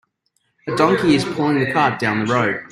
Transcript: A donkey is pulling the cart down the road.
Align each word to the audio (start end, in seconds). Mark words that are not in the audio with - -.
A 0.65 0.75
donkey 0.75 1.13
is 1.13 1.23
pulling 1.23 1.59
the 1.59 1.71
cart 1.71 1.99
down 1.99 2.25
the 2.25 2.33
road. 2.33 2.63